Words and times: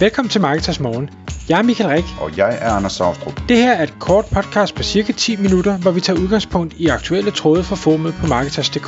Velkommen 0.00 0.30
til 0.30 0.40
Marketers 0.40 0.80
Morgen. 0.80 1.10
Jeg 1.48 1.58
er 1.58 1.62
Michael 1.62 1.90
Rik. 1.90 2.04
Og 2.20 2.38
jeg 2.38 2.58
er 2.60 2.70
Anders 2.70 2.92
Saustrup. 2.92 3.40
Det 3.48 3.56
her 3.56 3.72
er 3.72 3.82
et 3.82 3.94
kort 4.00 4.24
podcast 4.34 4.74
på 4.74 4.82
cirka 4.82 5.12
10 5.12 5.36
minutter, 5.36 5.78
hvor 5.78 5.90
vi 5.90 6.00
tager 6.00 6.20
udgangspunkt 6.20 6.74
i 6.78 6.86
aktuelle 6.86 7.30
tråde 7.30 7.62
fra 7.64 7.76
formet 7.76 8.14
på 8.20 8.26
Marketers.dk. 8.26 8.86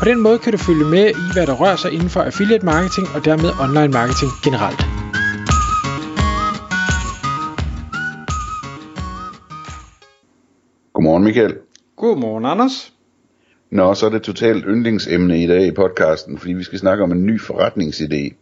På 0.00 0.04
den 0.04 0.20
måde 0.20 0.38
kan 0.38 0.52
du 0.52 0.58
følge 0.58 0.84
med 0.84 1.06
i, 1.10 1.24
hvad 1.32 1.46
der 1.46 1.54
rører 1.62 1.76
sig 1.76 1.92
inden 1.92 2.08
for 2.08 2.20
affiliate 2.20 2.64
marketing 2.64 3.06
og 3.14 3.24
dermed 3.24 3.50
online 3.64 3.92
marketing 3.98 4.30
generelt. 4.44 4.80
Godmorgen 10.92 11.24
Michael. 11.24 11.54
Godmorgen 11.96 12.44
Anders. 12.44 12.92
Nå, 13.70 13.94
så 13.94 14.06
er 14.06 14.10
det 14.10 14.22
totalt 14.22 14.64
yndlingsemne 14.68 15.42
i 15.42 15.46
dag 15.46 15.66
i 15.66 15.70
podcasten, 15.70 16.38
fordi 16.38 16.52
vi 16.52 16.64
skal 16.64 16.78
snakke 16.78 17.04
om 17.04 17.12
en 17.12 17.26
ny 17.26 17.40
forretningsidé. 17.40 18.41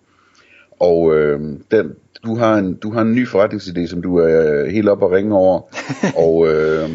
Og 0.81 1.17
øh, 1.17 1.41
den, 1.71 1.93
du, 2.25 2.37
har 2.37 2.55
en, 2.55 2.75
du 2.75 2.93
har 2.93 3.01
en 3.01 3.15
ny 3.15 3.29
forretningsidé, 3.29 3.87
som 3.87 4.03
du 4.03 4.17
er 4.17 4.71
helt 4.71 4.89
op 4.89 5.03
og 5.03 5.11
ringe 5.11 5.35
over. 5.35 5.61
og, 6.27 6.49
øh, 6.49 6.91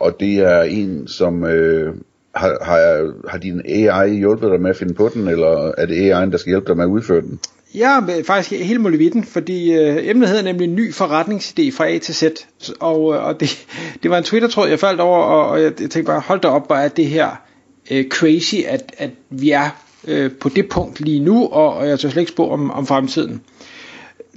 og 0.00 0.20
det 0.20 0.38
er 0.38 0.62
en, 0.62 1.08
som... 1.08 1.44
Øh, 1.44 1.94
har, 2.34 2.58
har, 2.64 3.12
har 3.30 3.38
din 3.38 3.62
AI 3.64 4.14
hjulpet 4.14 4.50
dig 4.50 4.60
med 4.60 4.70
at 4.70 4.76
finde 4.76 4.94
på 4.94 5.10
den, 5.14 5.28
eller 5.28 5.72
er 5.78 5.86
det 5.86 6.12
AI'en, 6.12 6.30
der 6.30 6.38
skal 6.38 6.50
hjælpe 6.50 6.66
dig 6.66 6.76
med 6.76 6.84
at 6.84 6.88
udføre 6.88 7.20
den? 7.20 7.40
Ja, 7.74 8.00
faktisk 8.26 8.62
helt 8.62 8.80
muligvitten, 8.80 9.24
fordi 9.24 9.72
øh, 9.72 10.08
emnet 10.08 10.28
hedder 10.28 10.42
nemlig 10.42 10.68
en 10.68 10.74
ny 10.74 10.92
forretningsidé 10.92 11.76
fra 11.76 11.88
A 11.88 11.98
til 11.98 12.14
Z, 12.14 12.22
og, 12.80 13.14
øh, 13.14 13.24
og 13.24 13.40
det, 13.40 13.66
det 14.02 14.10
var 14.10 14.18
en 14.18 14.24
Twitter-tråd, 14.24 14.68
jeg 14.68 14.78
faldt 14.78 15.00
over, 15.00 15.18
og, 15.18 15.48
og 15.48 15.62
jeg, 15.62 15.64
jeg 15.80 15.90
tænkte 15.90 16.02
bare, 16.02 16.20
hold 16.20 16.40
da 16.40 16.48
op, 16.48 16.66
hvor 16.66 16.76
er 16.76 16.88
det 16.88 17.06
her 17.06 17.42
øh, 17.90 18.08
crazy, 18.08 18.54
at, 18.68 18.92
at 18.98 19.10
vi 19.30 19.50
er 19.50 19.82
øh, 20.04 20.32
på 20.32 20.48
det 20.48 20.68
punkt 20.68 21.00
lige 21.00 21.20
nu, 21.20 21.48
og, 21.48 21.74
og 21.74 21.88
jeg 21.88 22.00
tør 22.00 22.08
slet 22.08 22.22
ikke 22.22 22.32
spå 22.32 22.50
om, 22.50 22.70
om 22.70 22.86
fremtiden. 22.86 23.42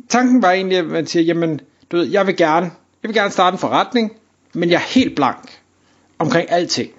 Tanken 0.10 0.42
var 0.42 0.52
egentlig, 0.52 0.78
at 0.78 0.86
man 0.86 1.08
siger, 1.08 1.23
jamen, 1.23 1.59
du 1.92 1.98
ved, 1.98 2.06
jeg 2.06 2.28
vil 2.28 2.36
gerne, 2.36 2.66
jeg 3.03 3.08
vil 3.09 3.14
gerne 3.14 3.31
starte 3.31 3.56
en 3.56 3.59
forretning, 3.59 4.12
men 4.54 4.70
jeg 4.70 4.76
er 4.76 4.94
helt 5.00 5.16
blank 5.16 5.59
omkring 6.20 6.52
alting. 6.52 6.92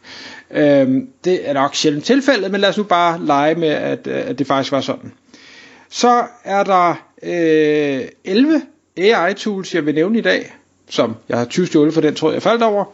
øhm, 0.50 1.08
det 1.24 1.48
er 1.48 1.52
nok 1.52 1.74
sjældent 1.74 2.04
tilfældet, 2.04 2.50
men 2.50 2.60
lad 2.60 2.68
os 2.68 2.76
nu 2.76 2.82
bare 2.82 3.24
lege 3.24 3.54
med, 3.54 3.68
at, 3.68 4.06
at 4.06 4.38
det 4.38 4.46
faktisk 4.46 4.72
var 4.72 4.80
sådan. 4.80 5.12
Så 5.88 6.24
er 6.44 6.64
der 6.64 6.94
øh, 7.22 8.08
11 8.24 8.62
AI-tools, 8.96 9.74
jeg 9.74 9.86
vil 9.86 9.94
nævne 9.94 10.18
i 10.18 10.22
dag, 10.22 10.54
som 10.88 11.16
jeg 11.28 11.38
har 11.38 11.44
20 11.44 11.66
stjålet 11.66 11.94
for 11.94 12.00
den 12.00 12.14
tråd, 12.14 12.32
jeg 12.32 12.42
faldt 12.42 12.62
over, 12.62 12.84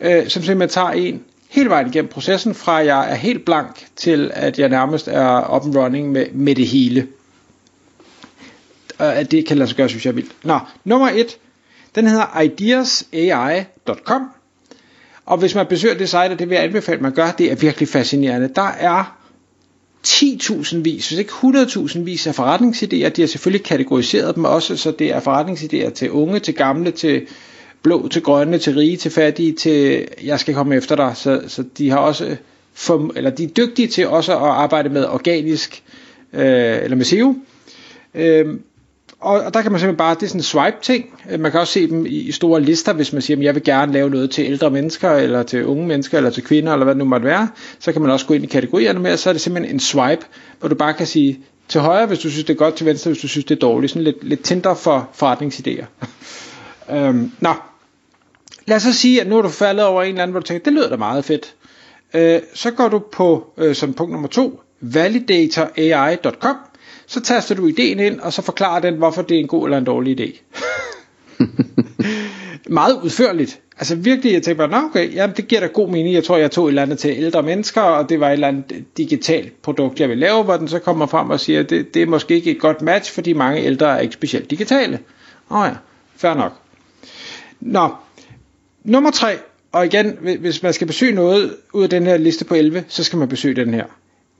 øh, 0.00 0.28
som 0.28 0.42
simpelthen 0.42 0.68
tager 0.68 0.90
en 0.90 1.24
hele 1.50 1.70
vejen 1.70 1.86
igennem 1.86 2.08
processen, 2.10 2.54
fra 2.54 2.72
jeg 2.74 3.10
er 3.10 3.14
helt 3.14 3.44
blank 3.44 3.86
til 3.96 4.30
at 4.34 4.58
jeg 4.58 4.68
nærmest 4.68 5.08
er 5.08 5.56
up 5.56 5.64
and 5.64 5.76
running 5.76 6.12
med, 6.12 6.26
med 6.32 6.54
det 6.54 6.66
hele. 6.66 7.06
Og 8.98 9.16
at 9.16 9.30
det 9.30 9.46
kan 9.46 9.56
lade 9.58 9.68
sig 9.68 9.76
gøre, 9.76 9.88
synes 9.88 10.04
jeg 10.04 10.10
er 10.10 10.14
vildt. 10.14 10.32
Nå, 10.44 10.58
nummer 10.84 11.08
et, 11.14 11.38
den 11.94 12.06
hedder 12.06 12.40
ideasai.com. 12.40 14.22
Og 15.26 15.38
hvis 15.38 15.54
man 15.54 15.66
besøger 15.66 15.94
det 15.94 16.08
site, 16.08 16.28
det 16.38 16.48
vil 16.48 16.54
jeg 16.54 16.64
anbefale, 16.64 16.96
at 16.96 17.02
man 17.02 17.12
gør, 17.12 17.30
det 17.30 17.50
er 17.50 17.54
virkelig 17.54 17.88
fascinerende. 17.88 18.50
Der 18.56 18.68
er 18.68 19.16
10.000 20.06 20.76
vis, 20.76 21.08
hvis 21.08 21.18
ikke 21.18 21.32
100.000 21.32 21.98
vis 21.98 22.26
af 22.26 22.38
forretningsidéer. 22.38 23.08
De 23.08 23.22
har 23.22 23.26
selvfølgelig 23.26 23.66
kategoriseret 23.66 24.34
dem 24.34 24.44
også, 24.44 24.76
så 24.76 24.90
det 24.90 25.12
er 25.14 25.20
forretningsidéer 25.20 25.90
til 25.90 26.10
unge, 26.10 26.38
til 26.38 26.54
gamle, 26.54 26.90
til 26.90 27.26
blå, 27.82 28.08
til 28.08 28.22
grønne, 28.22 28.58
til 28.58 28.74
rige, 28.74 28.96
til 28.96 29.10
fattige, 29.10 29.52
til 29.52 30.08
jeg 30.24 30.40
skal 30.40 30.54
komme 30.54 30.76
efter 30.76 30.96
dig. 30.96 31.12
Så, 31.14 31.42
så 31.48 31.64
de 31.78 31.90
har 31.90 31.98
også 31.98 32.36
for, 32.74 33.12
eller 33.16 33.30
de 33.30 33.44
er 33.44 33.48
dygtige 33.48 33.88
til 33.88 34.08
også 34.08 34.32
at 34.32 34.42
arbejde 34.42 34.88
med 34.88 35.06
organisk 35.06 35.82
øh, 36.32 36.82
eller 36.82 36.96
med 36.96 37.04
SEO. 37.04 37.34
Øh, 38.14 38.46
og, 39.20 39.40
og 39.40 39.54
der 39.54 39.62
kan 39.62 39.72
man 39.72 39.80
simpelthen 39.80 39.96
bare, 39.96 40.14
det 40.14 40.22
er 40.22 40.26
sådan 40.26 40.38
en 40.38 40.42
swipe 40.42 40.76
ting. 40.82 41.04
Man 41.38 41.50
kan 41.50 41.60
også 41.60 41.72
se 41.72 41.88
dem 41.88 42.06
i, 42.06 42.08
i 42.08 42.32
store 42.32 42.60
lister, 42.60 42.92
hvis 42.92 43.12
man 43.12 43.22
siger, 43.22 43.36
at 43.36 43.42
jeg 43.44 43.54
vil 43.54 43.62
gerne 43.62 43.92
lave 43.92 44.10
noget 44.10 44.30
til 44.30 44.44
ældre 44.44 44.70
mennesker, 44.70 45.10
eller 45.10 45.42
til 45.42 45.66
unge 45.66 45.86
mennesker, 45.86 46.16
eller 46.16 46.30
til 46.30 46.42
kvinder, 46.42 46.72
eller 46.72 46.84
hvad 46.84 46.94
det 46.94 46.98
nu 46.98 47.04
måtte 47.04 47.26
være. 47.26 47.48
Så 47.78 47.92
kan 47.92 48.02
man 48.02 48.10
også 48.10 48.26
gå 48.26 48.34
ind 48.34 48.44
i 48.44 48.46
kategorierne 48.46 49.00
med, 49.00 49.12
og 49.12 49.18
så 49.18 49.28
er 49.28 49.32
det 49.32 49.42
simpelthen 49.42 49.74
en 49.74 49.80
swipe, 49.80 50.22
hvor 50.58 50.68
du 50.68 50.74
bare 50.74 50.94
kan 50.94 51.06
sige 51.06 51.40
til 51.68 51.80
højre, 51.80 52.06
hvis 52.06 52.18
du 52.18 52.30
synes 52.30 52.44
det 52.44 52.52
er 52.52 52.58
godt, 52.58 52.74
til 52.74 52.86
venstre, 52.86 53.10
hvis 53.10 53.22
du 53.22 53.28
synes 53.28 53.44
det 53.44 53.54
er 53.54 53.60
dårligt. 53.60 53.92
Sådan 53.92 54.04
lidt, 54.04 54.24
lidt 54.24 54.42
Tinder 54.42 54.74
for 54.74 55.08
forretningsidéer. 55.22 55.84
øhm, 56.96 57.32
nå, 57.40 57.52
lad 58.66 58.76
os 58.76 58.82
så 58.82 58.92
sige, 58.92 59.20
at 59.20 59.26
nu 59.26 59.38
er 59.38 59.42
du 59.42 59.48
faldet 59.48 59.84
over 59.84 60.02
en 60.02 60.08
eller 60.08 60.22
anden, 60.22 60.32
hvor 60.32 60.40
du 60.40 60.46
tænker, 60.46 60.64
det 60.64 60.72
lyder 60.72 60.88
da 60.88 60.96
meget 60.96 61.24
fedt. 61.24 61.54
Øh, 62.14 62.40
så 62.54 62.70
går 62.70 62.88
du 62.88 62.98
på, 62.98 63.52
øh, 63.56 63.74
som 63.74 63.92
punkt 63.92 64.12
nummer 64.12 64.28
to, 64.28 64.60
validatorai.com, 64.80 66.56
så 67.06 67.20
taster 67.20 67.54
du 67.54 67.66
ideen 67.66 68.00
ind, 68.00 68.20
og 68.20 68.32
så 68.32 68.42
forklarer 68.42 68.80
den, 68.80 68.94
hvorfor 68.94 69.22
det 69.22 69.34
er 69.34 69.40
en 69.40 69.48
god 69.48 69.64
eller 69.64 69.78
en 69.78 69.84
dårlig 69.84 70.20
idé. 70.20 70.42
meget 72.70 73.02
udførligt. 73.02 73.60
Altså 73.78 73.94
virkelig, 73.94 74.32
jeg 74.32 74.42
tænker 74.42 74.68
bare, 74.68 74.84
okay, 74.84 75.14
jamen 75.14 75.36
det 75.36 75.48
giver 75.48 75.60
da 75.60 75.66
god 75.66 75.88
mening. 75.88 76.14
Jeg 76.14 76.24
tror, 76.24 76.36
jeg 76.36 76.50
tog 76.50 76.64
et 76.64 76.68
eller 76.68 76.82
andet 76.82 76.98
til 76.98 77.10
ældre 77.10 77.42
mennesker, 77.42 77.80
og 77.80 78.08
det 78.08 78.20
var 78.20 78.28
et 78.28 78.32
eller 78.32 78.48
andet 78.48 78.84
digitalt 78.96 79.62
produkt, 79.62 80.00
jeg 80.00 80.08
vil 80.08 80.18
lave, 80.18 80.42
hvor 80.42 80.56
den 80.56 80.68
så 80.68 80.78
kommer 80.78 81.06
frem 81.06 81.30
og 81.30 81.40
siger, 81.40 81.62
det, 81.62 81.94
det 81.94 82.02
er 82.02 82.06
måske 82.06 82.34
ikke 82.34 82.50
et 82.50 82.60
godt 82.60 82.82
match, 82.82 83.12
fordi 83.12 83.32
mange 83.32 83.62
ældre 83.62 83.96
er 83.96 84.00
ikke 84.00 84.14
specielt 84.14 84.50
digitale. 84.50 84.98
Åh 85.50 85.58
oh 85.58 85.66
ja, 85.68 85.74
fair 86.16 86.34
nok. 86.34 86.52
Nå, 87.60 87.88
nummer 88.84 89.10
tre, 89.10 89.38
og 89.72 89.86
igen, 89.86 90.18
hvis 90.40 90.62
man 90.62 90.72
skal 90.72 90.86
besøge 90.86 91.14
noget 91.14 91.56
ud 91.72 91.82
af 91.82 91.90
den 91.90 92.06
her 92.06 92.16
liste 92.16 92.44
på 92.44 92.54
11, 92.54 92.84
så 92.88 93.04
skal 93.04 93.18
man 93.18 93.28
besøge 93.28 93.54
den 93.54 93.74
her. 93.74 93.84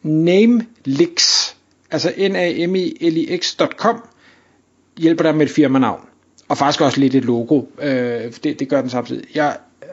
Namelix, 0.03 1.49
altså 1.91 2.13
n 2.19 2.37
a 2.37 2.67
m 2.67 2.75
i 2.75 2.97
l 3.01 3.17
i 3.17 3.39
x.com, 3.39 4.03
hjælper 4.99 5.23
dig 5.23 5.35
med 5.35 5.47
et 5.47 5.53
firmanavn. 5.53 6.01
Og 6.49 6.59
faktisk 6.59 6.81
også 6.81 7.01
lidt 7.01 7.15
et 7.15 7.25
logo. 7.25 7.63
Øh, 7.83 8.33
det, 8.45 8.61
det 8.61 8.69
gør 8.69 8.81
den 8.81 8.91
samtidig. 8.91 9.25
Jeg, 9.35 9.57
øh, 9.83 9.89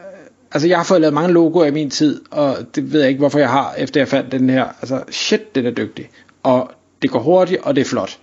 altså 0.51 0.67
jeg 0.67 0.77
har 0.77 0.83
fået 0.83 1.01
lavet 1.01 1.13
mange 1.13 1.33
logoer 1.33 1.65
i 1.65 1.71
min 1.71 1.89
tid, 1.89 2.21
og 2.31 2.57
det 2.75 2.93
ved 2.93 2.99
jeg 2.99 3.09
ikke, 3.09 3.19
hvorfor 3.19 3.39
jeg 3.39 3.49
har, 3.49 3.73
efter 3.73 3.99
jeg 4.01 4.07
fandt 4.07 4.31
den 4.31 4.49
her. 4.49 4.65
Altså 4.65 5.03
shit, 5.09 5.55
den 5.55 5.65
er 5.65 5.71
dygtig. 5.71 6.09
Og 6.43 6.71
det 7.01 7.09
går 7.09 7.19
hurtigt, 7.19 7.61
og 7.61 7.75
det 7.75 7.81
er 7.81 7.85
flot. 7.85 8.19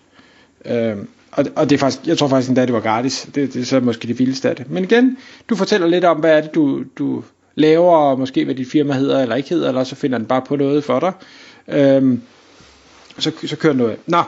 Øh, 0.65 0.97
og, 1.37 1.45
og 1.57 1.71
det 1.71 1.77
er 1.77 1.79
faktisk, 1.79 2.07
jeg 2.07 2.19
tror 2.19 2.29
faktisk 2.29 2.49
endda, 2.49 2.67
det 2.67 2.73
var 2.73 2.81
gratis. 2.81 3.29
Det, 3.35 3.55
det 3.55 3.63
er 3.63 3.65
så 3.65 3.81
måske 3.81 4.09
det 4.09 4.19
vildeste 4.19 4.51
af 4.51 4.57
det. 4.57 4.71
Men 4.71 4.85
igen, 4.85 5.17
du 5.49 5.57
fortæller 5.57 5.87
lidt 5.87 6.05
om, 6.05 6.17
hvad 6.17 6.37
er 6.37 6.41
det, 6.41 6.55
du, 6.55 6.85
du 6.99 7.23
laver, 7.55 7.97
og 7.97 8.19
måske 8.19 8.45
hvad 8.45 8.55
dit 8.55 8.71
firma 8.71 8.95
hedder 8.95 9.23
eller 9.23 9.37
ikke 9.37 9.49
hedder, 9.49 9.69
eller 9.69 9.85
så 9.85 9.95
finder 9.95 10.19
den 10.19 10.27
bare 10.27 10.43
på 10.49 10.57
noget 10.57 10.85
for 10.85 11.01
dig. 11.01 11.13
Øhm, 11.69 12.23
så, 13.19 13.33
så 13.47 13.57
kører 13.57 13.73
den 13.73 13.83
noget. 13.83 13.97
Nå, 14.07 14.23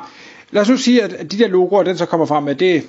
lad 0.51 0.63
os 0.63 0.69
nu 0.69 0.77
sige, 0.77 1.03
at 1.03 1.33
de 1.33 1.39
der 1.39 1.49
logoer, 1.49 1.83
den 1.83 1.99
så 1.99 2.07
kommer 2.07 2.27
frem 2.27 2.45
med, 2.45 2.55
det, 2.55 2.83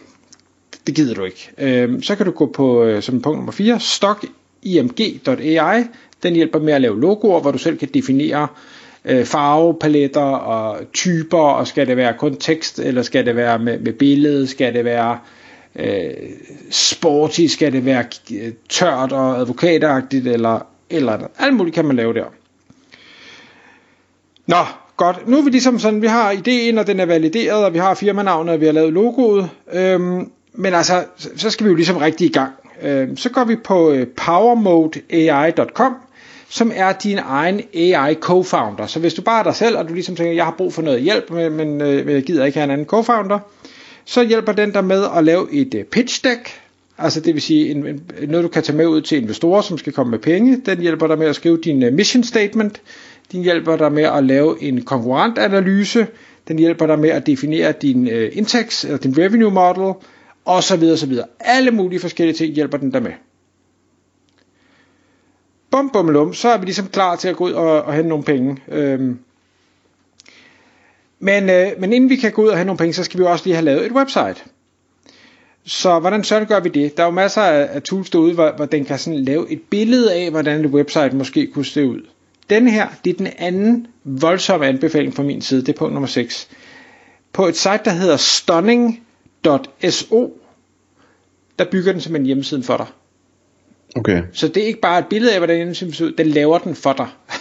det 0.88 0.96
gider 0.96 1.16
du 1.16 1.24
ikke. 1.24 1.50
Øhm, 1.58 2.04
så 2.04 2.16
kan 2.16 2.26
du 2.26 2.32
gå 2.32 2.46
på, 2.46 2.84
øh, 2.84 3.04
som 3.04 3.22
punkt 3.22 3.38
nummer 3.38 3.52
4, 3.52 3.80
stockimg.ai. 3.80 5.84
Den 6.24 6.34
hjælper 6.34 6.60
med 6.60 6.74
at 6.74 6.82
lave 6.82 7.02
logoer, 7.02 7.42
hvor 7.42 7.52
du 7.52 7.58
selv 7.58 7.78
kan 7.78 7.90
definere 7.94 8.44
øh, 8.44 8.48
Øh, 9.06 9.26
farvepaletter 9.26 10.22
og 10.22 10.80
typer, 10.94 11.40
og 11.40 11.68
skal 11.68 11.88
det 11.88 11.98
være 11.98 12.14
kun 12.18 12.36
tekst, 12.36 12.80
eller 12.80 13.02
skal 13.02 13.26
det 13.26 13.36
være 13.36 13.60
med, 13.60 13.80
med 13.80 13.94
billede, 13.94 14.48
skal 14.48 14.74
det 14.74 14.86
være 14.86 15.20
øh, 15.76 16.14
sporty, 16.70 17.46
skal 17.46 17.74
det 17.74 17.86
være 17.86 18.04
øh, 18.34 18.54
tørt 18.70 19.12
og 19.12 19.38
advokatagtigt, 19.38 20.28
eller, 20.28 20.60
eller 20.90 21.18
alt 21.40 21.54
muligt 21.54 21.76
kan 21.76 21.86
man 21.86 21.96
lave 21.96 22.14
der. 22.14 22.26
Nå, 24.48 24.66
godt. 24.98 25.28
Nu 25.28 25.38
er 25.38 25.44
vi 25.44 25.50
ligesom 25.50 25.80
sådan, 25.80 26.02
vi 26.02 26.08
har 26.08 26.32
ideen, 26.32 26.78
og 26.78 26.88
den 26.88 27.00
er 27.00 27.06
valideret, 27.06 27.66
og 27.66 27.74
vi 27.74 27.80
har 27.80 27.94
firmanavnet, 27.94 28.54
og 28.54 28.62
vi 28.62 28.66
har 28.66 28.74
lavet 28.74 28.94
logoet. 28.94 29.50
Øhm, 29.74 30.32
men 30.54 30.74
altså, 30.74 31.06
så 31.36 31.50
skal 31.50 31.66
vi 31.66 31.70
jo 31.70 31.76
ligesom 31.76 31.98
rigtig 31.98 32.28
i 32.28 32.32
gang. 32.32 32.54
Øhm, 32.82 33.18
så 33.18 33.30
går 33.30 33.44
vi 33.44 33.56
på 33.56 33.92
øh, 33.92 34.08
powermodeai.com, 34.08 35.96
som 36.50 36.72
er 36.76 36.94
din 36.94 37.18
egen 37.18 37.62
AI 37.74 38.16
co-founder. 38.16 38.88
Så 38.88 39.00
hvis 39.00 39.14
du 39.14 39.22
bare 39.22 39.40
er 39.40 39.44
dig 39.44 39.56
selv, 39.56 39.78
og 39.78 39.90
du 39.90 39.94
ligesom 39.94 40.16
tænker, 40.16 40.34
jeg 40.34 40.46
har 40.46 40.56
brug 40.58 40.74
for 40.74 40.82
noget 40.82 41.02
hjælp, 41.02 41.30
men, 41.30 41.54
men 41.54 41.82
øh, 41.82 42.14
jeg 42.14 42.24
gider 42.24 42.46
ikke 42.46 42.58
have 42.58 42.64
en 42.64 42.72
anden 42.72 42.88
co-founder, 42.94 43.40
så 44.06 44.24
hjælper 44.24 44.52
den 44.52 44.72
dig 44.72 44.86
med 44.86 45.06
at 45.18 45.24
lave 45.24 45.54
et 45.54 45.74
øh, 45.74 45.84
pitch 45.84 46.24
deck, 46.24 46.62
altså 46.98 47.20
det 47.20 47.34
vil 47.34 47.42
sige 47.42 47.72
en, 47.72 47.88
en, 47.88 48.02
noget 48.28 48.44
du 48.44 48.50
kan 48.50 48.64
tage 48.64 48.78
med 48.78 48.88
ud 48.88 49.02
til 49.02 49.22
investorer, 49.22 49.62
som 49.62 49.78
skal 49.78 49.94
komme 49.94 50.12
med 50.12 50.20
penge. 50.20 50.62
Den 50.66 50.80
hjælper 50.80 51.08
dig 51.08 51.18
med 51.18 51.28
at 51.28 51.36
skrive 51.36 51.60
din 51.64 51.84
øh, 51.84 51.94
mission 51.94 52.24
statement. 52.24 52.82
Den 53.32 53.44
hjælper 53.44 53.78
dig 53.78 53.92
med 53.92 54.04
at 54.04 54.24
lave 54.24 54.64
en 54.64 54.82
konkurrentanalyse. 54.82 56.08
Den 56.48 56.60
hjælper 56.60 56.86
dig 56.88 57.00
med 57.00 57.10
at 57.10 57.28
definere 57.28 57.72
din 57.72 58.08
uh, 58.08 58.38
indtægts, 58.38 58.86
eller 58.86 58.98
din 58.98 59.18
revenue 59.18 59.52
model, 59.52 59.94
og 60.46 60.64
så 60.64 60.76
videre, 60.76 60.98
så 60.98 61.06
videre. 61.06 61.26
Alle 61.40 61.72
mulige 61.72 62.00
forskellige 62.00 62.36
ting 62.36 62.54
hjælper 62.54 62.78
den 62.78 62.92
dig 62.92 63.04
med. 63.04 63.12
Bum, 65.78 65.90
bum, 65.90 66.10
lum, 66.10 66.34
så 66.34 66.50
er 66.50 66.58
vi 66.58 66.66
ligesom 66.66 66.88
klar 66.88 67.16
til 67.16 67.28
at 67.28 67.36
gå 67.36 67.46
ud 67.46 67.52
og, 67.52 67.82
og 67.82 67.94
hente 67.94 68.10
nogle 68.10 68.24
penge. 68.24 68.58
Øhm. 68.68 69.20
Men, 71.20 71.50
øh, 71.50 71.72
men 71.80 71.94
inden 71.94 72.10
vi 72.10 72.16
kan 72.16 72.32
gå 72.32 72.44
ud 72.44 72.48
og 72.48 72.58
hente 72.58 72.66
nogle 72.68 72.78
penge, 72.78 72.94
så 72.94 73.04
skal 73.04 73.20
vi 73.20 73.26
også 73.26 73.46
lige 73.46 73.56
have 73.56 73.66
lavet 73.66 73.86
et 73.86 73.92
website. 73.92 74.36
Så 75.66 76.00
hvordan 76.00 76.24
så 76.24 76.46
gør 76.46 76.60
vi 76.60 76.70
det? 76.70 76.98
Der 76.98 77.04
er 77.04 77.08
jo 77.08 77.12
masser 77.12 77.42
af, 77.42 77.70
af 77.72 77.82
tools 77.82 78.10
derude, 78.10 78.34
hvor, 78.34 78.52
hvor 78.56 78.66
den 78.66 78.86
kan 78.86 79.00
sådan 79.00 79.20
lave 79.20 79.52
et 79.52 79.62
billede 79.70 80.14
af, 80.14 80.30
hvordan 80.32 80.66
et 80.66 80.72
website 80.72 81.16
måske 81.16 81.48
kunne 81.48 81.66
se 81.66 81.88
ud. 81.88 82.02
Den 82.50 82.68
her, 82.68 82.88
det 83.06 83.14
er 83.14 83.18
den 83.18 83.28
anden 83.38 83.88
voldsomme 84.04 84.68
anbefaling 84.68 85.16
fra 85.16 85.24
min 85.24 85.42
side, 85.42 85.62
det 85.62 85.70
er 85.70 85.78
punkt 85.78 85.94
nummer 85.94 86.08
6. 86.08 86.50
på 87.34 87.48
et 87.48 87.58
site, 87.58 87.82
der 87.86 87.92
hedder 87.92 88.18
stunning.so, 88.18 89.02
der 91.60 91.66
bygger 91.72 91.92
den 91.92 92.02
simpelthen 92.02 92.26
hjemmesiden 92.26 92.64
for 92.64 92.78
dig. 92.78 92.88
Okay. 93.96 94.22
Så 94.34 94.48
det 94.48 94.64
er 94.64 94.68
ikke 94.68 94.82
bare 94.82 95.00
et 95.00 95.06
billede 95.10 95.34
af, 95.34 95.40
hvordan 95.40 95.56
hjemmesiden 95.56 95.94
ser 95.94 96.06
ud, 96.06 96.12
den 96.12 96.28
laver 96.28 96.58
den 96.58 96.76
for 96.76 96.94
dig. 96.94 97.08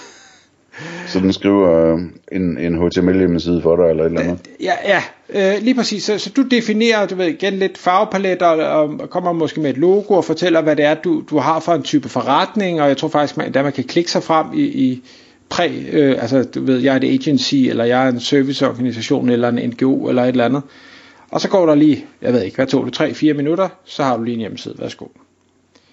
Så 1.07 1.21
den 1.21 1.33
skriver 1.33 1.95
øh, 1.95 2.01
en, 2.33 2.59
en 2.59 2.75
HTML-hjemmeside 2.75 3.63
for 3.63 3.77
dig, 3.77 3.91
eller 3.91 4.05
et 4.05 4.09
eller 4.09 4.21
andet? 4.21 4.39
Ja, 4.61 4.73
ja 4.85 5.03
øh, 5.29 5.63
lige 5.63 5.75
præcis. 5.75 6.05
Så, 6.05 6.19
så 6.19 6.31
du 6.37 6.43
definerer, 6.43 7.07
du 7.07 7.15
ved, 7.15 7.27
igen 7.27 7.53
lidt 7.53 7.79
farvepaletter, 7.79 8.47
og, 8.47 8.95
og 9.01 9.11
kommer 9.11 9.33
måske 9.33 9.61
med 9.61 9.71
et 9.71 9.77
logo 9.77 10.15
og 10.15 10.25
fortæller, 10.25 10.63
hvad 10.63 10.77
det 10.77 10.85
er, 10.85 10.95
du, 10.95 11.23
du 11.31 11.39
har 11.39 11.61
for 11.61 11.75
en 11.75 11.83
type 11.83 12.09
forretning, 12.09 12.81
og 12.81 12.89
jeg 12.89 12.97
tror 12.97 13.09
faktisk, 13.09 13.37
man, 13.37 13.55
der 13.55 13.63
man 13.63 13.73
kan 13.73 13.85
klikke 13.85 14.11
sig 14.11 14.23
frem 14.23 14.47
i, 14.55 14.63
i 14.63 15.03
præ, 15.49 15.71
øh, 15.93 16.17
altså 16.23 16.43
du 16.43 16.65
ved, 16.65 16.79
jeg 16.79 16.93
er 16.93 16.97
et 16.97 17.05
agency, 17.05 17.55
eller 17.55 17.85
jeg 17.85 18.05
er 18.05 18.09
en 18.09 18.21
serviceorganisation, 18.21 19.29
eller 19.29 19.49
en 19.49 19.71
NGO, 19.71 20.09
eller 20.09 20.23
et 20.23 20.29
eller 20.29 20.45
andet. 20.45 20.63
Og 21.31 21.41
så 21.41 21.49
går 21.49 21.67
der 21.67 21.75
lige, 21.75 22.05
jeg 22.23 22.33
ved 22.33 22.43
ikke, 22.43 22.57
hvad 22.57 22.67
tog 22.67 22.87
det, 22.87 23.01
3-4 23.01 23.33
minutter, 23.33 23.69
så 23.85 24.03
har 24.03 24.17
du 24.17 24.23
lige 24.23 24.35
en 24.35 24.41
hjemmeside, 24.41 24.75
værsgo. 24.79 25.07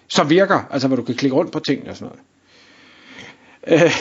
Som 0.07 0.29
virker, 0.29 0.59
altså 0.71 0.87
hvor 0.87 0.97
du 0.97 1.03
kan 1.03 1.15
klikke 1.15 1.35
rundt 1.35 1.51
på 1.51 1.59
ting 1.59 1.89
og 1.89 1.95
sådan 1.95 2.07
noget. 2.07 2.19
Øh, 3.67 3.91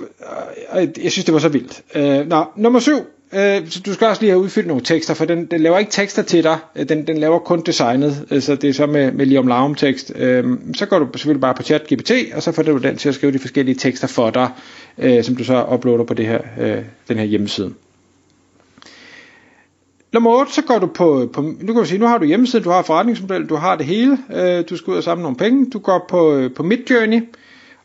øh, 0.00 0.82
øh, 0.82 1.04
jeg 1.04 1.12
synes, 1.12 1.24
det 1.24 1.34
var 1.34 1.40
så 1.40 1.48
vildt. 1.48 1.82
Øh, 1.94 2.26
nå, 2.26 2.44
nummer 2.56 2.80
syv. 2.80 2.98
Øh, 3.32 3.68
så 3.68 3.80
du 3.86 3.94
skal 3.94 4.06
også 4.06 4.22
lige 4.22 4.30
have 4.30 4.42
udfyldt 4.42 4.68
nogle 4.68 4.82
tekster, 4.82 5.14
for 5.14 5.24
den, 5.24 5.46
den 5.46 5.60
laver 5.60 5.78
ikke 5.78 5.90
tekster 5.90 6.22
til 6.22 6.44
dig. 6.44 6.58
Øh, 6.76 6.88
den, 6.88 7.06
den 7.06 7.18
laver 7.18 7.38
kun 7.38 7.62
designet, 7.66 8.26
så 8.40 8.54
det 8.54 8.70
er 8.70 8.74
så 8.74 8.86
med, 8.86 9.12
med 9.12 9.26
lige 9.26 9.38
om 9.38 9.46
larm 9.46 9.74
tekst. 9.74 10.12
Øh, 10.16 10.44
så 10.74 10.86
går 10.86 10.98
du 10.98 11.08
selvfølgelig 11.18 11.40
bare 11.40 11.54
på 11.54 11.62
ChatGPT, 11.62 12.12
og 12.34 12.42
så 12.42 12.52
får 12.52 12.62
du 12.62 12.76
den 12.76 12.96
til 12.96 13.08
at 13.08 13.14
skrive 13.14 13.32
de 13.32 13.38
forskellige 13.38 13.74
tekster 13.74 14.06
for 14.06 14.30
dig, 14.30 14.50
øh, 14.98 15.24
som 15.24 15.36
du 15.36 15.44
så 15.44 15.66
uploader 15.74 16.04
på 16.04 16.14
det 16.14 16.26
her, 16.26 16.40
øh, 16.60 16.78
den 17.08 17.18
her 17.18 17.24
hjemmeside. 17.24 17.74
Nummer 20.12 20.30
8, 20.30 20.52
så 20.52 20.62
går 20.62 20.78
du 20.78 20.86
på, 20.86 21.28
på, 21.32 21.40
nu 21.42 21.66
kan 21.66 21.74
du 21.74 21.84
sige, 21.84 21.98
nu 21.98 22.06
har 22.06 22.18
du 22.18 22.24
hjemmeside, 22.24 22.62
du 22.62 22.70
har 22.70 22.82
forretningsmodel, 22.82 23.46
du 23.46 23.54
har 23.54 23.76
det 23.76 23.86
hele, 23.86 24.18
øh, 24.34 24.64
du 24.70 24.76
skal 24.76 24.90
ud 24.90 24.96
og 24.96 25.02
samle 25.04 25.22
nogle 25.22 25.36
penge, 25.36 25.70
du 25.70 25.78
går 25.78 26.06
på, 26.08 26.34
øh, 26.34 26.54
på 26.54 26.62
Midjourney, 26.62 27.20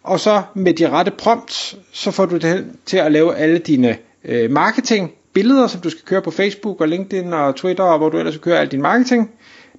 og 0.03 0.19
så 0.19 0.41
med 0.53 0.73
de 0.73 0.89
rette 0.89 1.11
prompts, 1.11 1.77
så 1.91 2.11
får 2.11 2.25
du 2.25 2.37
det 2.37 2.65
til 2.85 2.97
at 2.97 3.11
lave 3.11 3.35
alle 3.35 3.57
dine 3.57 3.97
øh, 4.25 4.51
marketing 4.51 5.11
billeder, 5.33 5.67
som 5.67 5.81
du 5.81 5.89
skal 5.89 6.03
køre 6.05 6.21
på 6.21 6.31
Facebook 6.31 6.81
og 6.81 6.87
LinkedIn 6.87 7.33
og 7.33 7.55
Twitter, 7.55 7.83
og 7.83 7.97
hvor 7.97 8.09
du 8.09 8.17
ellers 8.17 8.33
skal 8.33 8.43
køre 8.43 8.59
al 8.59 8.67
din 8.67 8.81
marketing. 8.81 9.31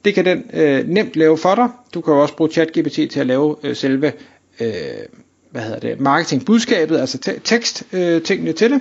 Det 0.04 0.14
kan 0.14 0.25
den 0.25 0.44
øh, 0.54 0.88
nemt 0.88 1.16
lave 1.16 1.38
for 1.38 1.54
dig. 1.54 1.69
Du 1.94 2.00
kan 2.00 2.14
jo 2.14 2.22
også 2.22 2.37
bruge 2.37 2.50
ChatGPT 2.50 2.94
til 2.94 3.20
at 3.20 3.26
lave 3.26 3.56
øh, 3.62 3.76
selve 3.76 4.12
øh, 4.60 4.69
hvad 5.50 5.62
hedder 5.62 5.78
det, 5.78 6.00
marketingbudskabet, 6.00 6.99
altså 6.99 7.19
te- 7.19 7.40
tekst 7.44 7.82
øh, 7.92 8.22
tingene 8.22 8.52
til 8.52 8.70
det. 8.70 8.81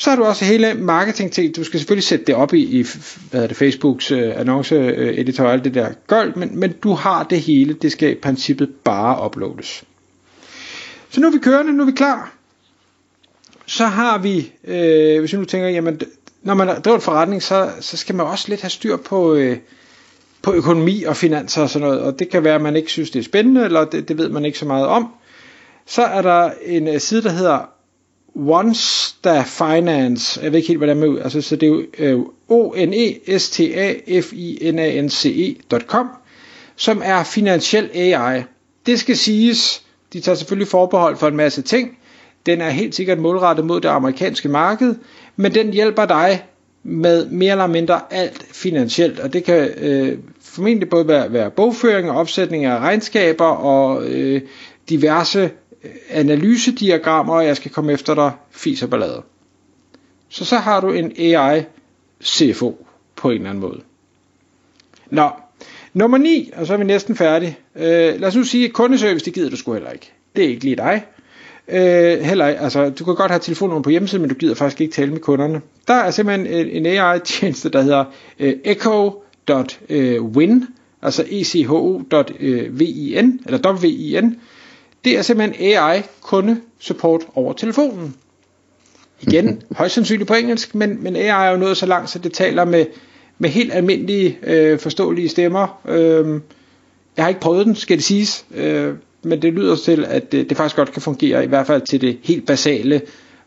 Så 0.00 0.10
har 0.10 0.16
du 0.16 0.24
også 0.24 0.44
hele 0.44 0.74
marketing 0.74 1.32
ting. 1.32 1.56
Du 1.56 1.64
skal 1.64 1.80
selvfølgelig 1.80 2.04
sætte 2.04 2.24
det 2.24 2.34
op 2.34 2.54
i, 2.54 2.80
i 2.80 2.86
hvad 3.30 3.48
det, 3.48 3.56
Facebooks 3.56 4.10
øh, 4.10 4.40
annonce-editor 4.40 5.44
øh, 5.44 5.48
og 5.48 5.52
alt 5.52 5.64
det 5.64 5.74
der 5.74 5.92
gøjl, 6.06 6.38
men, 6.38 6.60
men 6.60 6.72
du 6.72 6.92
har 6.92 7.22
det 7.24 7.40
hele. 7.40 7.72
Det 7.72 7.92
skal 7.92 8.10
i 8.10 8.14
princippet 8.14 8.70
bare 8.84 9.24
uploades. 9.24 9.84
Så 11.10 11.20
nu 11.20 11.26
er 11.26 11.30
vi 11.30 11.38
kørende, 11.38 11.72
nu 11.72 11.82
er 11.82 11.86
vi 11.86 11.92
klar. 11.92 12.32
Så 13.66 13.86
har 13.86 14.18
vi, 14.18 14.52
øh, 14.64 15.20
hvis 15.20 15.32
vi 15.32 15.38
nu 15.38 15.44
tænker, 15.44 15.68
jamen, 15.68 16.00
når 16.42 16.54
man 16.54 16.68
driver 16.82 16.96
en 16.96 17.02
forretning, 17.02 17.42
så, 17.42 17.70
så 17.80 17.96
skal 17.96 18.14
man 18.14 18.26
også 18.26 18.48
lidt 18.48 18.60
have 18.60 18.70
styr 18.70 18.96
på, 18.96 19.34
øh, 19.34 19.56
på 20.42 20.52
økonomi 20.52 21.02
og 21.02 21.16
finanser 21.16 21.62
og 21.62 21.70
sådan 21.70 21.88
noget, 21.88 22.02
og 22.02 22.18
det 22.18 22.28
kan 22.28 22.44
være, 22.44 22.54
at 22.54 22.62
man 22.62 22.76
ikke 22.76 22.90
synes, 22.90 23.10
det 23.10 23.18
er 23.18 23.24
spændende, 23.24 23.64
eller 23.64 23.84
det, 23.84 24.08
det 24.08 24.18
ved 24.18 24.28
man 24.28 24.44
ikke 24.44 24.58
så 24.58 24.66
meget 24.66 24.86
om. 24.86 25.08
Så 25.86 26.02
er 26.02 26.22
der 26.22 26.50
en 26.62 26.88
øh, 26.88 27.00
side, 27.00 27.22
der 27.22 27.30
hedder 27.30 27.77
Onesta 28.38 29.42
Finance, 29.42 30.40
jeg 30.42 30.52
ved 30.52 30.56
ikke 30.58 30.68
helt, 30.68 30.78
hvad 30.78 30.88
det 30.88 30.96
med 30.96 31.08
ud, 31.08 31.18
altså, 31.18 31.40
så 31.40 31.56
det 31.56 31.66
er 31.98 32.08
jo 32.10 32.18
øh, 32.18 32.20
o 32.48 32.74
n 32.76 32.92
e 32.94 33.38
s 33.38 33.50
t 33.50 33.60
a 33.60 33.94
f 34.20 34.32
i 34.32 34.70
n 34.72 34.78
a 34.78 35.00
n 35.02 35.10
c 35.10 35.24
e.com, 35.70 36.08
som 36.76 37.02
er 37.04 37.22
finansiel 37.24 37.90
AI. 37.94 38.42
Det 38.86 39.00
skal 39.00 39.16
siges, 39.16 39.82
de 40.12 40.20
tager 40.20 40.36
selvfølgelig 40.36 40.68
forbehold 40.68 41.16
for 41.16 41.28
en 41.28 41.36
masse 41.36 41.62
ting. 41.62 41.98
Den 42.46 42.60
er 42.60 42.70
helt 42.70 42.94
sikkert 42.94 43.18
målrettet 43.18 43.64
mod 43.64 43.80
det 43.80 43.88
amerikanske 43.88 44.48
marked, 44.48 44.94
men 45.36 45.54
den 45.54 45.72
hjælper 45.72 46.06
dig 46.06 46.44
med 46.82 47.26
mere 47.26 47.50
eller 47.50 47.66
mindre 47.66 48.00
alt 48.10 48.46
finansielt, 48.52 49.20
og 49.20 49.32
det 49.32 49.44
kan 49.44 49.68
øh, 49.76 50.18
formentlig 50.42 50.88
både 50.88 51.08
være, 51.08 51.32
være 51.32 51.50
bogføring 51.50 52.10
og 52.10 52.16
opsætning 52.16 52.64
af 52.64 52.78
regnskaber 52.78 53.44
og 53.46 54.04
øh, 54.04 54.40
diverse 54.88 55.50
analysediagrammer, 56.10 57.34
og 57.34 57.46
jeg 57.46 57.56
skal 57.56 57.70
komme 57.70 57.92
efter 57.92 58.14
dig, 58.14 58.32
fis 58.50 58.82
og 58.82 58.90
ballade. 58.90 59.22
Så 60.28 60.44
så 60.44 60.56
har 60.56 60.80
du 60.80 60.92
en 60.92 61.12
AI 61.18 61.62
CFO 62.22 62.86
på 63.16 63.30
en 63.30 63.36
eller 63.36 63.50
anden 63.50 63.60
måde. 63.60 63.80
Nå, 65.10 65.30
Nummer 65.94 66.18
9, 66.18 66.50
og 66.56 66.66
så 66.66 66.72
er 66.72 66.76
vi 66.76 66.84
næsten 66.84 67.16
færdige. 67.16 67.58
Øh, 67.76 68.20
lad 68.20 68.24
os 68.24 68.36
nu 68.36 68.42
sige, 68.42 68.64
at 68.64 68.72
kundeservice, 68.72 69.24
det 69.24 69.34
gider 69.34 69.50
du 69.50 69.56
sgu 69.56 69.72
heller 69.72 69.90
ikke. 69.90 70.12
Det 70.36 70.44
er 70.44 70.48
ikke 70.48 70.64
lige 70.64 70.76
dig. 70.76 71.04
Øh, 71.68 72.20
heller, 72.20 72.44
altså, 72.44 72.90
du 72.90 73.04
kan 73.04 73.14
godt 73.14 73.30
have 73.30 73.40
telefonen 73.40 73.82
på 73.82 73.90
hjemmesiden, 73.90 74.22
men 74.22 74.28
du 74.28 74.34
gider 74.34 74.54
faktisk 74.54 74.80
ikke 74.80 74.92
tale 74.92 75.10
med 75.10 75.20
kunderne. 75.20 75.60
Der 75.88 75.94
er 75.94 76.10
simpelthen 76.10 76.46
en, 76.46 76.68
en 76.68 76.86
AI-tjeneste, 76.86 77.68
der 77.68 77.82
hedder 77.82 78.04
øh, 78.38 78.54
echo.win, 78.64 80.52
øh, 80.56 80.62
altså 81.02 81.24
echo.vin, 81.28 82.16
øh, 82.40 83.32
eller 83.46 83.72
WIN. 83.82 84.40
Det 85.08 85.18
er 85.18 85.22
simpelthen 85.22 85.78
AI 85.78 86.02
kundesupport 86.20 87.20
over 87.34 87.52
telefonen. 87.52 88.14
Igen, 89.20 89.62
højst 89.78 89.94
sandsynligt 89.94 90.28
på 90.28 90.34
engelsk, 90.34 90.74
men, 90.74 91.02
men 91.02 91.16
AI 91.16 91.26
er 91.26 91.50
jo 91.50 91.56
nået 91.56 91.76
så 91.76 91.86
langt, 91.86 92.10
så 92.10 92.18
det 92.18 92.32
taler 92.32 92.64
med 92.64 92.86
med 93.38 93.50
helt 93.50 93.72
almindelige 93.72 94.38
øh, 94.42 94.78
forståelige 94.78 95.28
stemmer. 95.28 95.80
Øh, 95.88 96.40
jeg 97.16 97.24
har 97.24 97.28
ikke 97.28 97.40
prøvet 97.40 97.66
den, 97.66 97.76
skal 97.76 97.96
det 97.96 98.04
siges, 98.04 98.46
øh, 98.54 98.94
men 99.22 99.42
det 99.42 99.52
lyder 99.52 99.76
til, 99.76 100.04
at 100.04 100.32
det, 100.32 100.48
det 100.48 100.56
faktisk 100.56 100.76
godt 100.76 100.92
kan 100.92 101.02
fungere, 101.02 101.44
i 101.44 101.46
hvert 101.46 101.66
fald 101.66 101.82
til 101.82 102.00
det 102.00 102.18
helt 102.22 102.46
basale, 102.46 103.00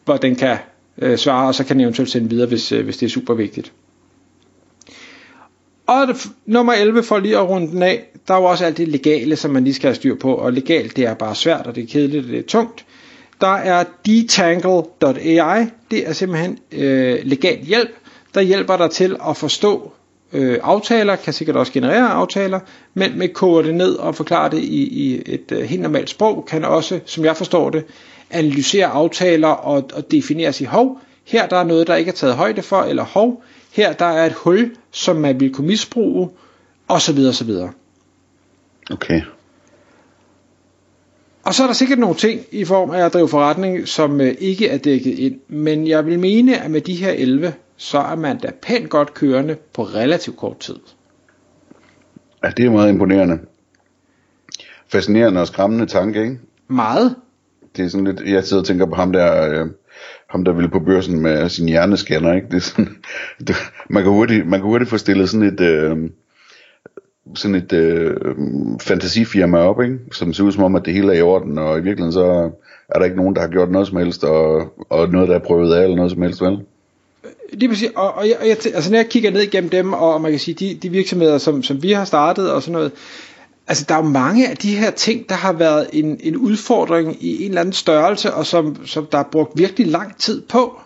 hvor 0.06 0.18
den 0.18 0.36
kan 0.36 0.58
øh, 0.98 1.18
svare, 1.18 1.48
og 1.48 1.56
så 1.56 1.64
kan 1.64 1.76
den 1.76 1.82
eventuelt 1.82 2.12
sende 2.12 2.30
videre, 2.30 2.48
hvis, 2.48 2.72
øh, 2.72 2.84
hvis 2.84 2.98
det 2.98 3.06
er 3.06 3.10
super 3.10 3.34
vigtigt. 3.34 3.72
Og 5.92 6.08
det, 6.08 6.28
nummer 6.46 6.74
11, 6.74 7.04
for 7.04 7.20
lige 7.20 7.38
at 7.38 7.50
runde 7.50 7.72
den 7.72 7.84
af, 7.84 8.04
der 8.28 8.34
er 8.34 8.38
jo 8.38 8.44
også 8.44 8.66
alt 8.66 8.78
det 8.78 8.88
legale, 8.88 9.36
som 9.36 9.52
man 9.52 9.64
lige 9.64 9.74
skal 9.74 9.88
have 9.88 9.96
styr 9.96 10.16
på, 10.16 10.34
og 10.36 10.54
legalt 10.54 10.96
det 10.96 11.06
er 11.06 11.14
bare 11.14 11.36
svært, 11.36 11.68
og 11.68 11.76
det 11.76 11.84
er 11.84 11.88
kedeligt, 11.88 12.26
og 12.26 12.32
det 12.32 12.40
er 12.40 12.48
tungt. 12.48 12.86
Der 13.42 13.48
er 13.56 13.84
detangle.ai, 14.06 15.66
det 15.92 16.08
er 16.08 16.14
simpelthen 16.14 16.58
øh, 16.72 17.20
legal 17.24 17.58
hjælp, 17.58 17.90
der 18.34 18.42
hjælper 18.42 18.78
dig 18.78 18.90
til 18.92 19.18
at 19.30 19.38
forstå 19.38 19.92
øh, 20.34 20.60
aftaler, 20.64 21.16
kan 21.16 21.34
sikkert 21.34 21.56
også 21.56 21.74
generere 21.74 22.10
aftaler, 22.10 22.60
men 22.94 23.18
med 23.18 23.28
koder 23.28 23.62
det 23.62 23.76
ned 23.76 23.96
og 23.96 24.16
forklare 24.16 24.50
det 24.50 24.64
i, 24.64 24.84
i 24.84 25.22
et 25.26 25.52
øh, 25.52 25.62
helt 25.62 25.82
normalt 25.82 26.10
sprog, 26.10 26.46
kan 26.46 26.66
også, 26.66 27.00
som 27.06 27.26
jeg 27.26 27.38
forstår 27.38 27.70
det, 27.70 27.84
analysere 28.30 28.86
aftaler 28.88 29.48
og, 29.48 29.90
og 29.94 30.12
definere 30.12 30.54
sig, 30.54 30.68
hov, 30.68 31.00
her 31.26 31.48
der 31.48 31.58
er 31.58 31.64
noget, 31.64 31.88
der 31.88 31.96
ikke 31.96 32.10
er 32.10 32.16
taget 32.16 32.36
højde 32.36 32.62
for, 32.62 32.82
eller 32.82 33.04
hov, 33.04 33.44
her 33.72 33.94
der 33.94 34.06
er 34.06 34.26
et 34.26 34.34
hul, 34.34 34.76
som 34.92 35.16
man 35.16 35.40
vil 35.40 35.54
kunne 35.54 35.68
misbruge, 35.68 36.30
osv. 36.88 37.20
osv. 37.30 37.50
Okay. 38.92 39.22
Og 41.44 41.54
så 41.54 41.64
er 41.64 41.68
der 41.68 41.74
sikkert 41.74 42.00
nogle 42.00 42.16
ting 42.16 42.42
i 42.52 42.66
form 42.66 42.92
af 42.92 43.06
at 43.06 43.14
drive 43.14 43.30
forretning, 43.30 43.88
som 43.88 44.22
øh, 44.22 44.36
ikke 44.40 44.70
er 44.70 44.78
dækket 44.78 45.20
ind, 45.20 45.40
men 45.48 45.88
jeg 45.88 46.06
vil 46.06 46.20
mene, 46.20 46.58
at 46.58 46.72
med 46.72 46.82
de 46.82 46.96
her 46.96 47.12
11, 47.12 47.54
så 47.78 48.00
er 48.00 48.16
man 48.16 48.40
da 48.40 48.52
pænt 48.62 48.90
godt 48.90 49.14
kørende 49.14 49.56
på 49.74 49.84
relativt 49.84 50.38
kort 50.38 50.60
tid. 50.60 50.76
Ja, 52.44 52.50
det 52.58 52.66
er 52.66 52.72
meget 52.72 52.90
imponerende. 52.90 53.40
Fascinerende 54.88 55.42
og 55.42 55.48
skræmmende 55.48 55.86
tanke, 55.86 56.22
ikke? 56.22 56.40
Meget. 56.68 57.16
Det 57.76 57.86
er 57.86 57.90
sådan 57.90 58.08
lidt, 58.08 58.22
jeg 58.22 58.44
sidder 58.44 58.62
og 58.62 58.68
tænker 58.68 58.86
på 58.86 58.96
ham 58.96 59.12
der, 59.12 59.50
øh, 59.50 59.68
ham 60.32 60.46
der 60.46 60.52
ville 60.52 60.70
på 60.70 60.80
børsen 60.80 61.20
med 61.20 61.50
sin 61.50 61.68
hjernescanner, 61.68 62.34
ikke? 62.34 62.48
Det 62.48 62.56
er 62.56 62.60
sådan, 62.60 62.96
det, 63.48 63.56
man, 63.90 64.04
kan 64.04 64.12
hurtigt, 64.12 64.48
man 64.48 64.60
kan 64.60 64.70
hurtigt 64.70 64.90
få 64.90 64.98
stillet 64.98 65.30
sådan 65.30 65.48
et, 65.48 65.62
øh, 65.62 65.98
sådan 67.36 67.56
et 67.56 67.74
øh, 67.74 68.16
fantasifirma 68.82 69.58
op, 69.58 69.82
ikke? 69.82 70.00
som 70.12 70.34
ser 70.34 70.44
ud 70.44 70.52
som 70.52 70.64
om, 70.64 70.76
at 70.76 70.86
det 70.86 70.94
hele 70.94 71.14
er 71.14 71.18
i 71.18 71.22
orden, 71.22 71.58
og 71.58 71.80
i 71.80 71.82
virkeligheden 71.82 72.14
så 72.14 72.52
er 72.90 73.00
der 73.00 73.06
ikke 73.06 73.18
nogen, 73.18 73.36
der 73.36 73.42
har 73.42 73.48
gjort 73.48 73.72
noget 73.72 73.88
som 73.88 73.98
helst, 73.98 74.24
og, 74.24 74.74
og 74.90 75.10
noget, 75.10 75.30
der 75.30 75.36
er 75.36 75.40
prøvet 75.40 75.74
af, 75.74 75.84
eller 75.84 75.96
noget 75.96 76.12
som 76.12 76.22
helst, 76.22 76.42
vel? 76.42 76.60
Lige 77.54 77.70
præcis, 77.70 77.90
og, 77.96 78.14
og 78.14 78.28
jeg, 78.28 78.38
jeg, 78.42 78.58
altså 78.76 78.92
når 78.92 78.98
jeg 78.98 79.10
kigger 79.10 79.32
ned 79.32 79.42
igennem 79.42 79.70
dem, 79.70 79.94
og 79.94 80.22
man 80.22 80.32
kan 80.32 80.40
sige, 80.40 80.56
de, 80.56 80.80
de 80.82 80.90
virksomheder, 80.90 81.38
som, 81.38 81.64
som 81.64 81.84
vi 81.84 81.92
har 81.92 82.06
startet 82.06 82.52
og 82.52 82.62
sådan 82.62 82.74
noget, 82.74 82.92
altså 83.72 83.86
der 83.90 83.96
er 83.96 84.04
jo 84.04 84.10
mange 84.10 84.50
af 84.50 84.58
de 84.58 84.76
her 84.76 84.92
ting, 84.92 85.30
der 85.30 85.36
har 85.36 85.54
været 85.54 85.88
en, 85.94 86.20
en 86.24 86.38
udfordring 86.38 87.24
i 87.24 87.44
en 87.44 87.50
eller 87.50 87.62
anden 87.62 87.74
størrelse, 87.74 88.34
og 88.34 88.46
som, 88.46 88.86
som 88.86 89.06
der 89.06 89.18
er 89.18 89.24
brugt 89.24 89.52
virkelig 89.58 89.88
lang 89.88 90.18
tid 90.18 90.42
på. 90.42 90.80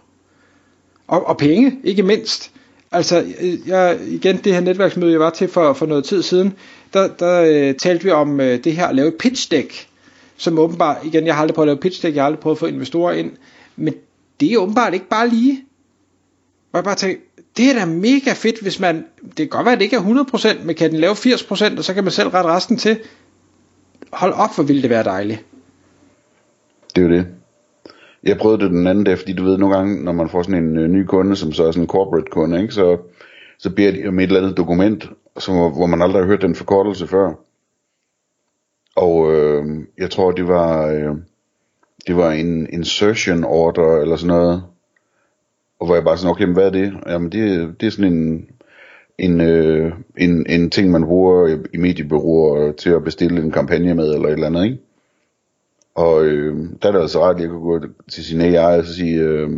Og, 1.07 1.27
og 1.27 1.37
penge, 1.37 1.79
ikke 1.83 2.03
mindst. 2.03 2.51
Altså, 2.91 3.25
jeg, 3.67 3.99
igen, 4.07 4.37
det 4.37 4.53
her 4.53 4.59
netværksmøde, 4.59 5.11
jeg 5.11 5.19
var 5.19 5.29
til 5.29 5.47
for, 5.47 5.73
for 5.73 5.85
noget 5.85 6.05
tid 6.05 6.21
siden, 6.21 6.53
der, 6.93 7.07
der 7.07 7.41
øh, 7.41 7.75
talte 7.75 8.03
vi 8.03 8.11
om 8.11 8.39
øh, 8.39 8.63
det 8.63 8.75
her 8.75 8.87
at 8.87 8.95
lave 8.95 9.07
et 9.07 9.15
pitch 9.19 9.51
deck, 9.51 9.87
som 10.37 10.59
åbenbart, 10.59 10.97
igen, 11.03 11.25
jeg 11.25 11.35
har 11.35 11.41
aldrig 11.41 11.55
prøvet 11.55 11.67
at 11.67 11.69
lave 11.69 11.81
pitch 11.81 12.03
deck, 12.03 12.15
jeg 12.15 12.23
har 12.23 12.25
aldrig 12.25 12.39
prøvet 12.39 12.55
at 12.55 12.59
få 12.59 12.65
investorer 12.65 13.13
ind, 13.13 13.31
men 13.75 13.93
det 14.39 14.53
er 14.53 14.57
åbenbart 14.57 14.93
ikke 14.93 15.09
bare 15.09 15.29
lige. 15.29 15.64
Og 16.75 16.77
jeg 16.77 16.83
bare 16.83 16.95
tænkte, 16.95 17.25
det 17.57 17.69
er 17.69 17.73
da 17.73 17.85
mega 17.85 18.33
fedt, 18.33 18.61
hvis 18.61 18.79
man, 18.79 19.05
det 19.23 19.35
kan 19.35 19.47
godt 19.47 19.65
være, 19.65 19.73
at 19.73 19.79
det 19.79 19.85
ikke 19.85 19.95
er 19.95 20.57
100%, 20.59 20.65
men 20.65 20.75
kan 20.75 20.91
den 20.91 20.99
lave 20.99 21.13
80%, 21.13 21.77
og 21.77 21.83
så 21.83 21.93
kan 21.93 22.03
man 22.03 22.11
selv 22.11 22.29
rette 22.29 22.49
resten 22.49 22.77
til. 22.77 22.99
Hold 24.13 24.33
op, 24.33 24.55
hvor 24.55 24.63
ville 24.63 24.81
det 24.81 24.89
være 24.89 25.03
dejligt. 25.03 25.45
Det 26.95 27.03
er 27.03 27.07
jo 27.07 27.13
det. 27.13 27.27
Jeg 28.23 28.37
prøvede 28.37 28.63
det 28.63 28.71
den 28.71 28.87
anden 28.87 29.03
dag, 29.03 29.17
fordi 29.17 29.33
du 29.33 29.43
ved, 29.43 29.57
nogle 29.57 29.75
gange, 29.75 30.03
når 30.03 30.11
man 30.11 30.29
får 30.29 30.43
sådan 30.43 30.63
en 30.63 30.77
øh, 30.77 30.87
ny 30.87 31.05
kunde, 31.05 31.35
som 31.35 31.53
så 31.53 31.63
er 31.63 31.71
sådan 31.71 31.83
en 31.83 31.87
corporate 31.87 32.31
kunde, 32.31 32.61
ikke, 32.61 32.73
så, 32.73 32.97
så 33.59 33.69
beder 33.69 33.91
de 33.91 34.07
om 34.07 34.19
et 34.19 34.23
eller 34.23 34.41
andet 34.41 34.57
dokument, 34.57 35.09
som, 35.37 35.55
hvor 35.55 35.85
man 35.85 36.01
aldrig 36.01 36.21
har 36.21 36.27
hørt 36.27 36.41
den 36.41 36.55
forkortelse 36.55 37.07
før. 37.07 37.33
Og 38.95 39.33
øh, 39.33 39.65
jeg 39.97 40.11
tror, 40.11 40.31
det 40.31 40.47
var, 40.47 40.87
øh, 40.87 41.15
det 42.07 42.17
var 42.17 42.31
en 42.31 42.69
insertion 42.73 43.43
order, 43.43 44.01
eller 44.01 44.15
sådan 44.15 44.27
noget. 44.27 44.63
Og 45.85 45.87
hvor 45.87 45.95
jeg 45.95 46.03
bare 46.03 46.17
sådan, 46.17 46.31
okay, 46.31 46.45
hvad 46.45 46.65
er 46.65 46.69
det? 46.69 46.93
Jamen 47.07 47.31
det, 47.31 47.75
det 47.81 47.87
er 47.87 47.91
sådan 47.91 48.13
en, 48.13 48.45
en, 49.17 49.41
øh, 49.41 49.91
en, 50.17 50.45
en 50.49 50.69
ting, 50.69 50.91
man 50.91 51.03
bruger 51.03 51.57
i 51.73 51.77
mediebyråer 51.77 52.71
til 52.71 52.89
at 52.89 53.03
bestille 53.03 53.41
en 53.41 53.51
kampagne 53.51 53.93
med, 53.93 54.13
eller 54.13 54.27
et 54.27 54.33
eller 54.33 54.47
andet, 54.47 54.63
ikke? 54.63 54.77
Og 55.95 56.25
øh, 56.25 56.55
der 56.81 56.87
er 56.87 56.91
det 56.91 57.01
altså 57.01 57.19
ret, 57.19 57.35
at 57.35 57.41
jeg 57.41 57.49
kan 57.49 57.59
gå 57.59 57.79
til 58.11 58.25
sin 58.25 58.41
AI 58.41 58.79
og 58.79 58.85
så 58.85 58.95
sige, 58.95 59.19
øh, 59.19 59.49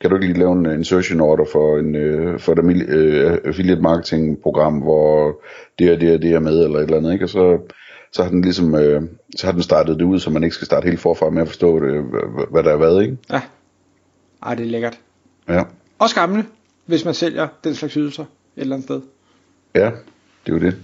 kan 0.00 0.10
du 0.10 0.16
ikke 0.16 0.26
lige 0.26 0.38
lave 0.38 0.52
en 0.52 0.66
insertion 0.66 1.20
order 1.20 1.44
for, 1.52 1.78
en, 1.78 1.94
øh, 1.94 2.40
for 2.40 2.52
et 2.52 2.88
øh, 2.88 3.38
affiliate 3.44 3.82
marketing 3.82 4.42
program, 4.42 4.78
hvor 4.78 5.40
det 5.78 5.92
og 5.92 6.00
det 6.00 6.14
og 6.14 6.22
det 6.22 6.32
er 6.32 6.40
med, 6.40 6.64
eller 6.64 6.78
et 6.78 6.82
eller 6.82 6.96
andet, 6.96 7.12
ikke? 7.12 7.24
Og 7.24 7.28
så, 7.28 7.58
så 8.12 8.22
har 8.22 8.30
den 8.30 8.42
ligesom, 8.42 8.74
øh, 8.74 9.02
så 9.36 9.46
har 9.46 9.52
den 9.52 9.62
startet 9.62 9.98
det 9.98 10.04
ud, 10.04 10.18
så 10.18 10.30
man 10.30 10.44
ikke 10.44 10.54
skal 10.54 10.66
starte 10.66 10.86
helt 10.86 11.00
forfra 11.00 11.30
med 11.30 11.42
at 11.42 11.48
forstå, 11.48 11.80
øh, 11.82 11.94
det, 11.94 12.04
hvad 12.50 12.62
der 12.62 12.72
er 12.72 12.76
hvad, 12.76 13.00
ikke? 13.00 13.16
Ja. 13.32 13.40
Ej, 14.42 14.54
det 14.54 14.66
er 14.66 14.70
lækkert. 14.70 15.00
Ja. 15.48 15.62
Også 15.98 16.14
gamle, 16.14 16.44
hvis 16.86 17.04
man 17.04 17.14
sælger 17.14 17.48
den 17.64 17.74
slags 17.74 17.94
ydelser 17.94 18.22
et 18.22 18.28
eller 18.56 18.76
andet 18.76 18.86
sted. 18.86 19.00
Ja, 19.74 19.90
det 20.46 20.46
er 20.46 20.52
jo 20.52 20.58
det. 20.58 20.76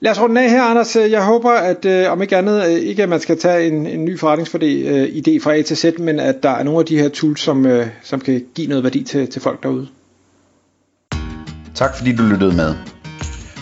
Lad 0.00 0.12
os 0.12 0.20
runde 0.20 0.40
af 0.40 0.50
her, 0.50 0.62
Anders. 0.62 0.96
Jeg 0.96 1.24
håber, 1.24 1.50
at 1.50 1.84
øh, 1.84 2.12
om 2.12 2.22
ikke 2.22 2.36
andet, 2.36 2.66
øh, 2.66 2.72
ikke 2.72 3.02
at 3.02 3.08
man 3.08 3.20
skal 3.20 3.38
tage 3.38 3.66
en, 3.66 3.86
en 3.86 4.04
ny 4.04 4.18
forretningsidé 4.18 4.64
øh, 4.64 5.42
fra 5.42 5.54
A 5.54 5.62
til 5.62 5.76
Z, 5.76 5.84
men 5.98 6.20
at 6.20 6.42
der 6.42 6.50
er 6.50 6.62
nogle 6.62 6.80
af 6.80 6.86
de 6.86 6.98
her 6.98 7.08
tools, 7.08 7.40
som, 7.40 7.66
øh, 7.66 7.86
som 8.02 8.20
kan 8.20 8.46
give 8.54 8.66
noget 8.66 8.84
værdi 8.84 9.02
til, 9.02 9.30
til 9.30 9.42
folk 9.42 9.62
derude. 9.62 9.88
Tak 11.74 11.96
fordi 11.96 12.16
du 12.16 12.22
lyttede 12.22 12.56
med. 12.56 12.74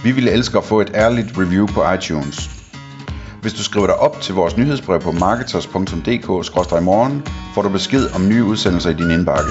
Vi 0.04 0.12
ville 0.12 0.30
elske 0.30 0.58
at 0.58 0.64
få 0.64 0.80
et 0.80 0.90
ærligt 0.94 1.38
review 1.38 1.66
på 1.66 1.92
iTunes. 1.92 2.50
Hvis 3.42 3.52
du 3.52 3.62
skriver 3.62 3.86
dig 3.86 3.96
op 3.96 4.20
til 4.20 4.34
vores 4.34 4.56
nyhedsbrev 4.56 5.00
på 5.00 5.12
marketers.dk-morgen, 5.12 7.22
får 7.54 7.62
du 7.62 7.68
besked 7.68 8.14
om 8.14 8.28
nye 8.28 8.44
udsendelser 8.44 8.90
i 8.90 8.94
din 8.94 9.10
indbakke. 9.10 9.50